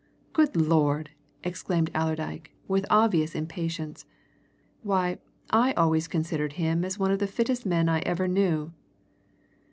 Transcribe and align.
"Good 0.33 0.55
Lord!" 0.55 1.11
exclaimed 1.43 1.91
Allerdyke, 1.93 2.49
with 2.67 2.87
obvious 2.89 3.35
impatience. 3.35 4.07
"Why, 4.81 5.19
I 5.51 5.73
always 5.73 6.07
considered 6.07 6.53
him 6.53 6.83
as 6.83 6.97
one 6.97 7.11
of 7.11 7.19
the 7.19 7.27
fittest 7.27 7.67
men 7.67 7.87
I 7.87 7.99
ever 7.99 8.27
knew!" 8.27 8.71